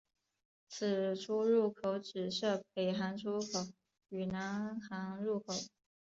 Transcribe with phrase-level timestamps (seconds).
[0.67, 3.67] 此出入口只设北行出口
[4.09, 5.53] 与南行入口。